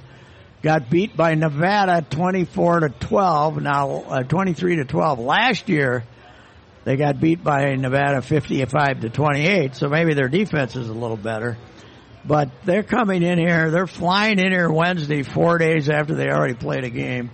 [0.64, 3.62] Got beat by Nevada, twenty-four to twelve.
[3.62, 5.20] Now uh, twenty-three to twelve.
[5.20, 6.04] Last year,
[6.84, 9.76] they got beat by Nevada, fifty-five to twenty-eight.
[9.76, 11.58] So maybe their defense is a little better.
[12.26, 13.72] But they're coming in here.
[13.72, 17.32] They're flying in here Wednesday, four days after they already played a game,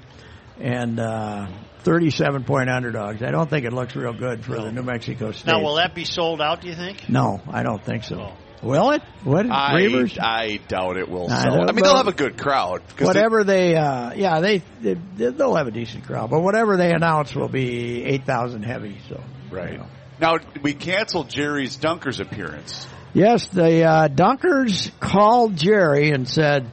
[0.60, 1.48] and uh,
[1.80, 3.22] thirty-seven point underdogs.
[3.22, 5.52] I don't think it looks real good for the New Mexico State.
[5.52, 7.10] Now, will that be sold out, do you think?
[7.10, 8.32] No, I don't think so.
[8.32, 8.38] Oh.
[8.64, 9.04] Will it?
[9.24, 9.46] What?
[9.52, 10.18] I, Reavers?
[10.20, 11.52] I doubt it will Nah, sell.
[11.58, 12.82] they'll- I mean, they'll have a good crowd.
[12.96, 16.92] 'cause whatever they, uh, yeah, they, they they'll have a decent crowd, but whatever they
[16.92, 18.98] announce will be eight thousand heavy.
[19.10, 19.22] So
[19.52, 19.86] right you know.
[20.20, 22.88] now we canceled Jerry's Dunkers appearance.
[23.18, 26.70] Yes, the uh, Dunkers called Jerry and said,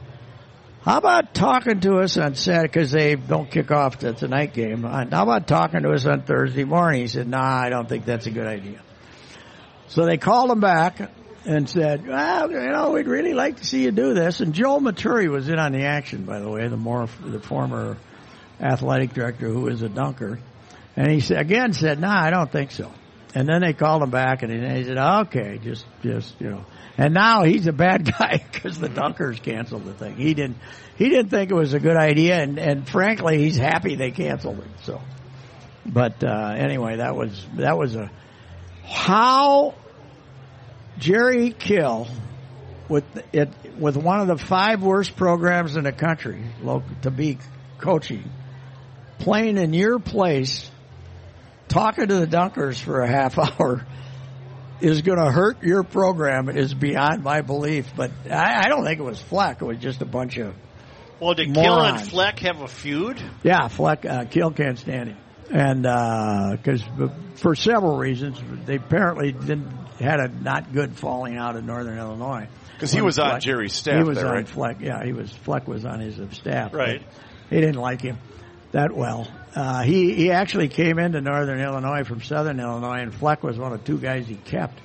[0.83, 2.67] "How about talking to us on Saturday?
[2.67, 4.85] Because they don't kick off the tonight game.
[4.85, 8.05] Uh, How about talking to us on Thursday morning?" He said, "Nah, I don't think
[8.05, 8.79] that's a good idea."
[9.87, 11.09] So they called him back
[11.45, 14.81] and said, "Well, you know, we'd really like to see you do this." And Joel
[14.81, 17.97] Maturi was in on the action, by the way, the more the former
[18.61, 20.37] athletic director who is a Dunker,
[20.95, 22.91] and he said again said, "Nah, I don't think so."
[23.35, 26.65] And then they called him back, and he said, "Okay, just, just, you know."
[26.97, 30.15] And now he's a bad guy because the Dunkers canceled the thing.
[30.15, 30.57] He didn't,
[30.95, 34.59] he didn't think it was a good idea, and and frankly, he's happy they canceled
[34.59, 34.83] it.
[34.83, 35.01] So,
[35.85, 38.09] but uh, anyway, that was that was a
[38.85, 39.75] how
[40.97, 42.07] Jerry Kill
[42.87, 46.41] with it with one of the five worst programs in the country
[47.01, 47.37] to be
[47.79, 48.31] coaching,
[49.19, 50.71] playing in your place
[51.67, 53.85] talking to the Dunkers for a half hour
[54.81, 57.87] is going to hurt your program is beyond my belief.
[57.95, 59.61] But I, I don't think it was Fleck.
[59.61, 60.53] It was just a bunch of
[61.19, 63.21] Well, did Kill and Fleck have a feud?
[63.43, 63.67] yeah.
[63.67, 65.17] Fleck uh, Kill can't stand him,
[65.49, 65.81] and
[66.57, 66.83] because
[67.35, 72.47] for several reasons they apparently didn't had a not good falling out in Northern Illinois.
[72.73, 74.47] Because he When was on Jerry's staff He was there, on right?
[74.47, 74.81] Fleck.
[74.81, 75.31] Yeah, he was.
[75.31, 76.73] Fleck was on his staff.
[76.73, 77.01] Right.
[77.49, 78.17] He didn't like him
[78.73, 79.31] that well.
[79.55, 83.71] Uh, he he actually came into Northern Illinois from Southern Illinois, and Fleck was one
[83.71, 84.79] of two guys he kept.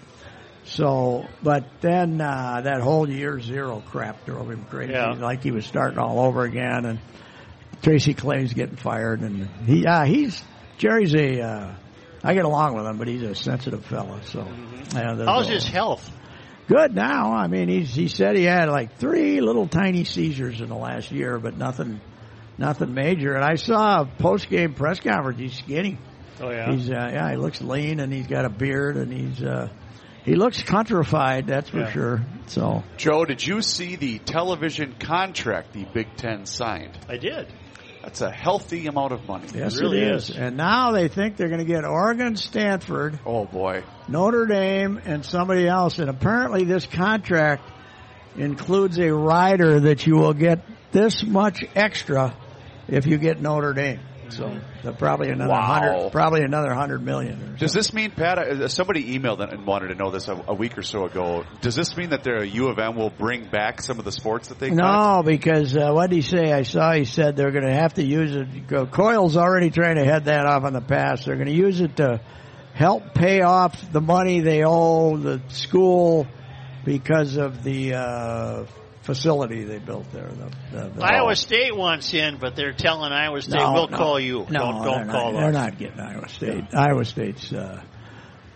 [0.65, 4.93] So, but then uh, that whole year zero crap drove him crazy.
[4.93, 5.15] Yeah.
[5.15, 6.99] Like he was starting all over again, and
[7.83, 10.43] Tracy Claeys getting fired, and he uh, he's
[10.79, 11.41] Jerry's a.
[11.41, 11.75] Uh,
[12.23, 14.21] I get along with him, but he's a sensitive fella.
[14.25, 14.47] So,
[14.95, 16.09] yeah, How's a- his health?
[16.69, 17.33] good now.
[17.33, 21.11] I mean, he's he said he had like three little tiny seizures in the last
[21.11, 22.01] year, but nothing,
[22.61, 23.35] nothing major.
[23.35, 25.41] And I saw a post game press conference.
[25.41, 25.99] He's skinny.
[26.41, 26.71] Oh yeah.
[26.73, 29.69] He's uh, yeah, he looks lean and he's got a beard and he's uh,
[30.25, 31.49] he looks countrified.
[31.49, 31.91] That's for Yeah.
[31.93, 32.27] sure.
[32.47, 36.97] So Joe, did you see the television contract the Big Ten signed?
[37.09, 37.49] I did.
[38.03, 39.47] That's a healthy amount of money.
[39.55, 40.31] yes, really it is.
[40.31, 40.37] is.
[40.39, 43.83] And now they think they're going to get Oregon, Stanford, Oh boy.
[44.09, 45.99] Notre Dame, and somebody else.
[45.99, 47.63] And apparently, this contract
[48.37, 52.35] includes a rider that you will get this much extra
[52.89, 54.01] if you get Notre Dame.
[54.31, 54.61] So
[54.99, 55.61] probably another Wow.
[55.63, 57.43] hundred, probably another hundred million.
[57.43, 58.39] Or Does this mean, Pat?
[58.39, 61.45] Uh, somebody emailed and wanted to know this a, a week or so ago.
[61.63, 64.47] Does this mean that their U of M will bring back some of the sports
[64.49, 64.77] that they cut?
[64.77, 66.53] No, because uh, what did he say?
[66.53, 68.69] I saw he said they're going to have to use it.
[68.69, 71.27] Go- Coyle's already trying to head that off in the past.
[71.27, 72.21] They're going to use it to
[72.73, 76.29] help pay off the money they owe the school
[76.85, 78.65] because of the uh,
[79.15, 80.29] facility they built there.
[80.29, 80.51] The,
[80.85, 83.97] the, the Iowa State wants in, but they're telling Iowa State, No, "We'll no.
[83.97, 84.47] call you.
[84.49, 86.65] No, don't don't not, call They're not getting Iowa State.
[86.75, 87.53] Iowa State's.
[87.53, 87.83] Uh,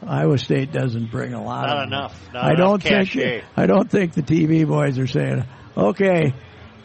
[0.06, 1.66] Iowa State doesn't bring a lot.
[1.66, 2.32] Not of enough.
[2.32, 3.16] Not I don't think.
[3.56, 5.44] I don't think the TV boys are saying,
[5.76, 6.34] "Okay,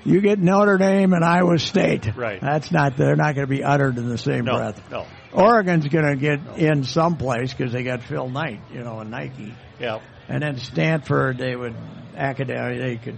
[0.05, 2.39] you get Notre Dame and Iowa State." Right.
[2.41, 2.97] That's not.
[2.97, 4.82] They're not going to be uttered in the same No, breath.
[4.89, 5.05] no.
[5.34, 9.53] Oregon's going to get in someplace because they got Phil Knight, you know, and Nike,
[9.79, 9.99] Yeah.
[10.27, 11.38] and then Stanford.
[11.38, 11.75] They would
[12.15, 12.79] academic.
[12.79, 13.17] They could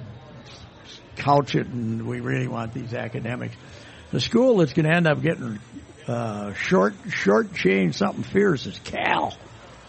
[1.15, 3.55] couch it, and we really want these academics.
[4.11, 5.59] The school that's going to end up getting
[6.07, 9.37] uh, short short change something fierce is Cal.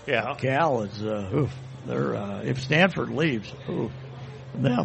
[0.06, 0.34] Yeah.
[0.38, 1.52] Cal is uh, oof,
[1.86, 3.90] they're uh, if Stanford leaves, oof,
[4.60, 4.84] yeah,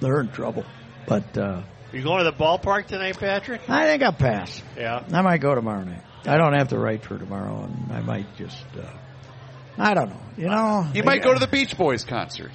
[0.00, 0.64] they're in trouble.
[1.06, 3.68] But uh, You going to the ballpark tonight, Patrick?
[3.68, 4.62] I think I'll pass.
[4.76, 5.04] Yeah.
[5.12, 6.02] I might go tomorrow night.
[6.26, 8.64] I don't have to write for tomorrow, and I might just.
[8.74, 8.90] Uh,
[9.76, 10.20] I don't know.
[10.38, 12.52] You know, You might go to the Beach Boys concert.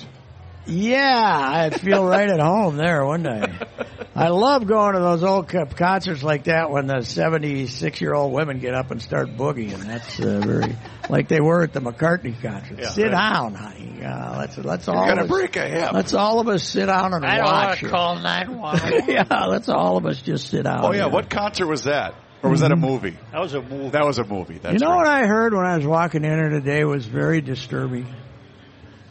[0.69, 3.67] Yeah, I'd feel right at home there, wouldn't I?
[4.15, 8.59] I love going to those old concerts like that when the 76 year old women
[8.59, 9.79] get up and start boogieing.
[9.85, 10.75] That's uh, very,
[11.09, 12.79] like they were at the McCartney concert.
[12.79, 13.11] Yeah, sit right.
[13.11, 14.03] down, honey.
[14.03, 15.93] Uh, let's, let's all Got of to us, break a hip.
[15.93, 17.79] let's all of us sit down and I don't want watch.
[17.79, 17.89] to it.
[17.89, 18.79] call nine one.
[19.07, 20.85] yeah, let's all of us just sit down.
[20.85, 21.09] Oh yeah, here.
[21.09, 22.13] what concert was that?
[22.41, 23.17] Or was that a movie?
[23.31, 23.89] That was a movie.
[23.89, 24.59] That was a movie.
[24.59, 24.97] That's you know right.
[24.97, 28.07] what I heard when I was walking in here today was very disturbing.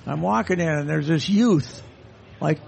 [0.08, 1.82] I'm walking in and there's this youth,
[2.40, 2.58] like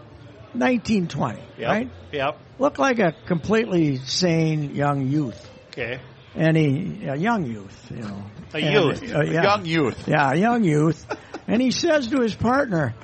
[0.53, 1.68] 1920, Yep.
[1.68, 1.90] right?
[2.12, 2.38] Yep.
[2.59, 5.48] Looked like a completely sane young youth.
[5.68, 6.00] Okay.
[6.35, 8.22] And he, a young youth, you know.
[8.53, 9.14] A And, youth.
[9.14, 9.42] uh, yeah.
[9.42, 10.07] Young youth.
[10.09, 11.05] Yeah, a young youth.
[11.48, 12.94] and he says to his partner,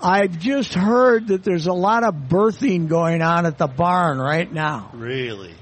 [0.00, 4.50] I've just heard that there's a lot of birthing going on at the barn right
[4.50, 4.90] now.
[4.92, 5.54] Really.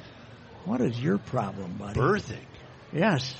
[0.64, 1.98] What is your problem, buddy?
[1.98, 2.44] Birthing.
[2.92, 3.34] Yes.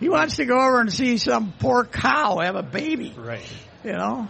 [0.00, 3.14] He wants to go over and see some poor cow have a baby.
[3.16, 3.40] Right.
[3.88, 4.28] You know,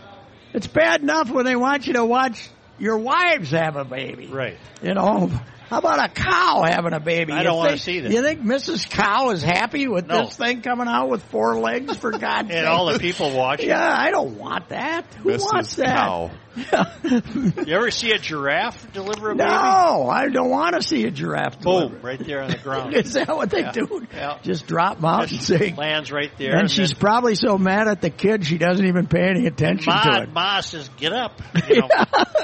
[0.55, 4.29] it's bad enough when they want you to watch your wives have a baby.
[4.29, 4.57] Right.
[4.81, 5.33] You know,
[5.69, 7.33] how about a cow having a baby?
[7.33, 8.11] I You don't wanna see that.
[8.13, 8.89] You think Mrs.
[8.89, 10.25] Cow is happy with No.
[10.25, 11.97] this thing coming out with four legs?
[11.97, 12.57] For God's sake!
[12.59, 13.69] And all the people watching.
[13.69, 15.05] Yeah, I don't want that.
[15.23, 15.77] Who wants Mrs.
[15.77, 15.97] that?
[15.97, 16.31] Cow.
[17.05, 19.49] You ever see a giraffe deliver a baby?
[19.49, 21.61] no, I don't want to see a giraffe.
[21.61, 21.89] Boom!
[21.91, 21.99] deliver.
[22.07, 22.95] Right there on the ground.
[22.97, 23.71] Is that what they Yeah.
[23.73, 24.07] do?
[24.13, 24.39] Yeah.
[24.43, 26.57] Just drop them out and say, lands right there.
[26.57, 29.93] And she's then probably so mad at the kid she doesn't even pay any attention
[29.93, 30.33] to Ma, it.
[30.33, 31.89] Ma says, "Get up." You know,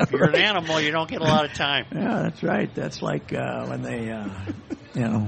[0.00, 1.86] if you're an animal, you don't get a lot of time.
[1.92, 2.72] Yeah, that's right.
[2.74, 4.28] That's like uh, when they, uh,
[4.94, 5.26] you know,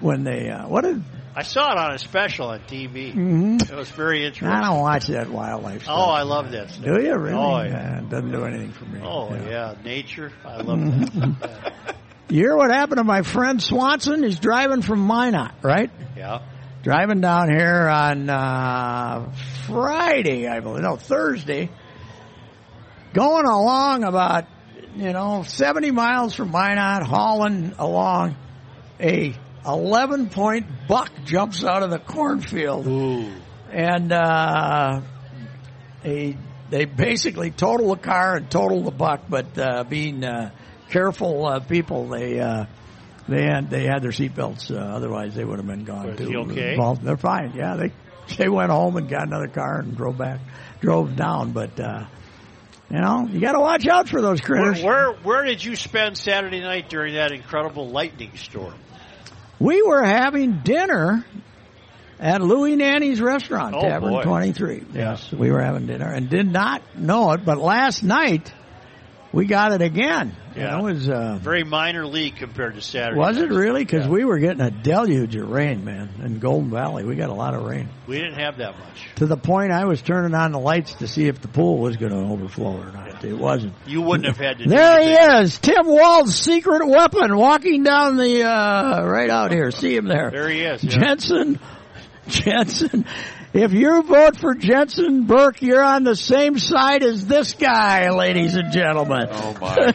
[0.00, 1.02] when, they uh, what did
[1.36, 3.12] I saw it on a special on TV.
[3.12, 3.60] mhm.
[3.70, 4.48] It was very interesting.
[4.48, 5.96] I don't watch that wildlife stuff.
[5.98, 6.84] Oh, I love that stuff.
[6.84, 7.34] Do you really?
[7.34, 7.98] Oh, yeah.
[7.98, 9.00] it doesn't do anything for me.
[9.02, 10.32] Oh yeah, nature.
[10.44, 11.72] I love that.
[12.28, 14.22] You hear what happened to my friend Swanson?
[14.24, 15.90] He's driving from Minot, right?
[16.16, 16.40] yeah.
[16.82, 19.30] Driving down here on uh,
[19.66, 20.82] Friday, I believe.
[20.82, 21.70] No, Thursday.
[23.12, 24.46] Going along about,
[24.96, 28.36] you know, 70 miles from Minot, hauling along.
[29.00, 29.34] A
[29.66, 32.86] 11 point buck jumps out of the cornfield.
[32.86, 33.32] Ooh.
[33.70, 35.00] And, uh,
[36.04, 36.36] a,
[36.70, 40.50] they basically total the car and total the buck, but, uh, being, uh,
[40.90, 42.66] careful, uh, people, they, uh,
[43.28, 44.70] they had they had their seatbelts.
[44.70, 46.28] Uh, otherwise, they would have been gone too.
[46.28, 46.76] he okay?
[46.78, 47.52] Well, they're fine.
[47.54, 47.92] Yeah, they
[48.36, 50.40] they went home and got another car and drove back,
[50.80, 51.52] drove down.
[51.52, 52.04] But uh,
[52.90, 54.82] you know, you got to watch out for those Where, critters.
[54.82, 58.74] where where did you spend Saturday night during that incredible lightning storm?
[59.58, 61.24] We were having dinner
[62.20, 64.22] at Louis Nanny's restaurant, Oh, Tavern boy.
[64.22, 64.84] 23.
[64.92, 68.52] Yes, we were having dinner and did not know it, but last night
[69.32, 70.36] we got it again.
[70.56, 70.78] Yeah.
[70.78, 73.18] It was, uh, Very minor league compared to Saturday.
[73.18, 73.84] was it really?
[73.84, 74.10] Because Yeah.
[74.12, 77.04] we were getting a deluge of rain, man, in Golden Valley.
[77.04, 77.88] We got a lot of rain.
[78.06, 79.06] We didn't have that much.
[79.16, 81.96] To the point I was turning on the lights to see if the pool was
[81.96, 83.24] going to overflow or not.
[83.24, 83.72] It wasn't.
[83.86, 84.64] You wouldn't have had to.
[84.64, 89.70] do There he is, Tim Walz's secret weapon, walking down the uh, right out here.
[89.70, 90.30] See him there.
[90.30, 90.84] There he is.
[90.84, 90.90] yeah.
[90.90, 91.58] Jensen,
[92.28, 93.06] Jensen.
[93.54, 98.56] If you vote for Jensen Birk, you're on the same side as this guy, ladies
[98.56, 99.28] and gentlemen.
[99.30, 99.94] Oh my!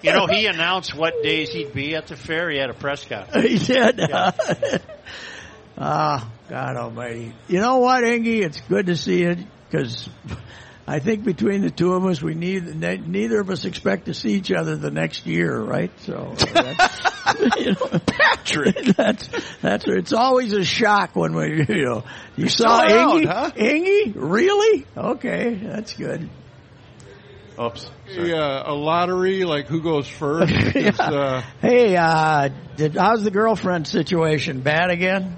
[0.02, 2.50] You know, he announced what days he'd be at the fair.
[2.50, 3.48] He had a press conference.
[3.48, 4.00] he did.
[5.82, 7.32] Ah, God Almighty!
[7.48, 8.42] You know what, Ingy?
[8.44, 9.36] It's good to see you
[9.70, 10.10] because
[10.90, 14.14] I think between the two of us, we need ne- neither of us expect to
[14.14, 15.92] see each other the next year, right?
[16.00, 18.76] So, uh, that's, you know, Patrick.
[18.96, 19.28] that's
[19.62, 23.50] that's it's always a shock when we you know you saw still around, Ingy, huh?
[23.54, 24.84] Ingy, really?
[24.96, 26.28] Okay, that's good.
[27.62, 27.90] Oops.
[28.12, 28.30] Sorry.
[28.30, 30.52] Yeah, a lottery, like who goes first?
[30.74, 34.62] is, uh, Hey, uh, did, how's the girlfriend situation?
[34.62, 35.36] Bad again?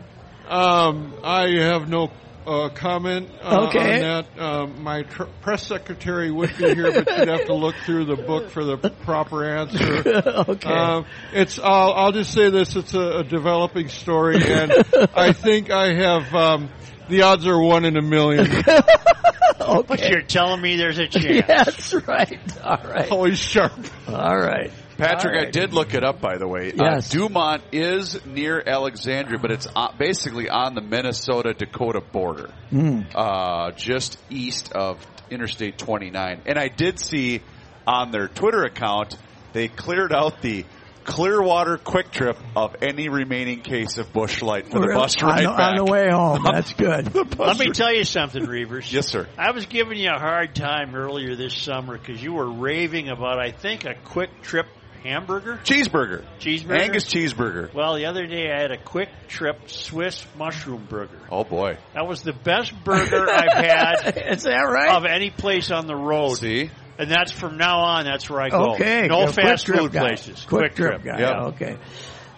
[0.49, 2.11] um, I have no
[2.47, 3.95] uh, comment uh, Okay.
[3.95, 4.39] on that.
[4.39, 8.17] Um, my tr- press secretary would be here, but you'd have to look through the
[8.17, 10.03] book for the proper answer.
[10.49, 10.69] okay.
[10.69, 11.59] Um, it's.
[11.59, 14.73] I'll, I'll just say this: it's a, a developing story, and
[15.15, 16.35] I think I have.
[16.35, 16.69] Um,
[17.09, 18.47] the odds are one in a million.
[19.61, 19.85] okay.
[19.87, 21.47] But you're telling me there's a chance.
[21.47, 22.39] That's right.
[22.65, 23.11] All right.
[23.11, 23.73] Always sharp.
[24.09, 24.71] All right.
[24.99, 26.73] Patrick, All I did look it up, by the way.
[26.75, 27.15] Yes.
[27.15, 33.07] Uh, Dumont is near Alexandria, but it's uh, basically on the Minnesota-Dakota border, Mm.
[33.15, 36.43] uh, just east of Interstate 29.
[36.47, 37.41] And I did see
[37.87, 39.17] on their Twitter account
[39.53, 40.65] they cleared out the
[41.05, 45.01] Clearwater Kwik Trip of any remaining case of Busch Light for the Really?
[45.01, 45.61] bus on, ride the, back.
[45.73, 46.45] on the way home.
[46.45, 47.13] That's good.
[47.39, 48.91] Let me tell you something, Reavers.
[48.93, 49.27] Yes, sir.
[49.37, 53.41] I was giving you a hard time earlier this summer because you were raving about,
[53.41, 54.67] I think, a Kwik Trip
[55.03, 56.25] hamburger, Cheeseburger.
[56.41, 56.81] cheeseburger.
[56.81, 57.73] Angus cheeseburger.
[57.75, 61.19] Well, the other day I had a Kwik Trip Swiss mushroom burger.
[61.31, 61.79] Oh boy.
[61.95, 64.95] That was the best burger I've had Is that right?
[64.97, 66.37] of any place on the road.
[66.37, 66.71] See?
[66.99, 68.05] And that's from now on.
[68.05, 68.75] That's where I go.
[68.75, 69.09] Okay.
[69.09, 69.27] No.
[69.27, 70.01] Fast food guy.
[70.09, 70.45] places.
[70.45, 71.19] Quick, trip, guy.
[71.21, 71.45] Yeah.
[71.47, 71.77] Okay.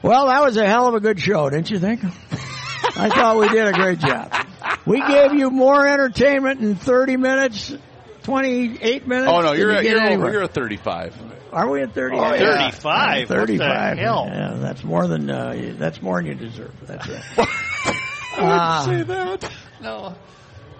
[0.02, 2.04] Well, that was a hell of a good show, didn't you think?
[2.04, 4.32] I thought we did a great job.
[4.86, 7.74] We gave you more entertainment in 30 minutes,
[8.22, 9.32] 28 minutes.
[9.32, 11.33] Oh no, you're get you're, over, you're at 35.
[11.54, 12.16] Are we at 30?
[12.16, 12.70] Oh, yeah.
[12.70, 12.84] 35?
[12.84, 13.98] What the 35.
[13.98, 14.26] hell?
[14.28, 16.72] Yeah, that's more than uh, that's more than you deserve.
[16.86, 17.48] That's right.
[18.36, 19.52] Uh, Say that.
[19.80, 19.92] No.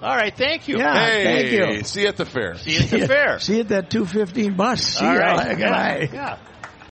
[0.03, 0.37] All right.
[0.37, 0.79] Thank you.
[0.79, 0.93] Yeah.
[1.07, 1.85] Hey, thank you.
[1.85, 2.59] see you at the fair.
[2.59, 3.39] See you at the fair.
[3.39, 4.83] See you at that 215 bus.
[4.83, 5.21] See All ya.
[5.21, 5.49] right.
[5.57, 5.99] Good Yeah.
[6.13, 6.37] yeah.